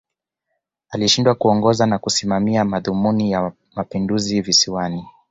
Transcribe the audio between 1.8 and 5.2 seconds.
na kusimamia madhumuni ya Mapinduzi Visiwani